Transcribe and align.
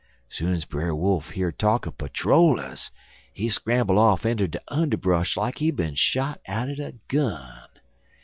"Soon's 0.29 0.65
Brer 0.65 0.95
Wolf 0.95 1.29
hear 1.29 1.51
talk 1.51 1.85
er 1.85 1.91
de 1.91 1.95
patter 1.95 2.29
rollers, 2.29 2.89
he 3.31 3.49
scramble 3.49 3.99
off 3.99 4.25
inter 4.25 4.47
de 4.47 4.59
underbrush 4.67 5.37
like 5.37 5.59
he 5.59 5.69
bin 5.69 5.93
shot 5.93 6.41
out'n 6.47 6.81
a 6.81 6.93
gun. 7.07 7.69